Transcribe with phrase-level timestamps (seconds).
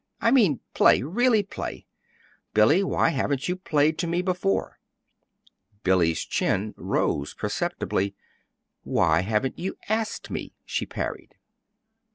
[0.19, 1.85] I mean play really play.
[2.55, 4.79] Billy, why haven't you played to me before?"
[5.83, 8.15] Billy's chin rose perceptibly.
[8.83, 11.35] "Why haven't you asked me?" she parried.